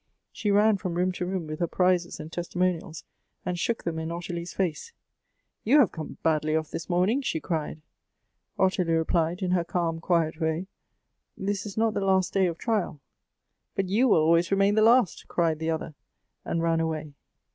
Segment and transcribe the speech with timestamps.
[0.31, 3.03] She ran from room to room with her prizes and testimonials,
[3.45, 4.93] and shook them in Ottilie's face.'
[5.63, 7.83] You have come badly off this morning,' she cried.
[8.57, 10.65] Ottilie replied in her calm, quiet way,'
[11.47, 12.99] This is not the last day of trial.'
[13.75, 15.93] —'But you will always remain the last,' cried the other,
[16.43, 17.13] and ran aw.ay.